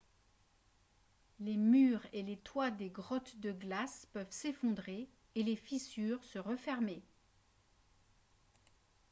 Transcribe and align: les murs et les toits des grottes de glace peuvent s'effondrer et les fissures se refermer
les 1.41 1.57
murs 1.57 2.01
et 2.11 2.23
les 2.23 2.37
toits 2.39 2.71
des 2.71 2.89
grottes 2.89 3.39
de 3.39 3.51
glace 3.51 4.07
peuvent 4.11 4.31
s'effondrer 4.31 5.07
et 5.35 5.43
les 5.43 5.55
fissures 5.55 6.23
se 6.23 6.39
refermer 6.39 7.03